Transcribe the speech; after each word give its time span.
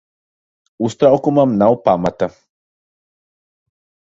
Uztraukumam 0.87 1.51
nav 1.59 1.73
pamata. 1.85 2.27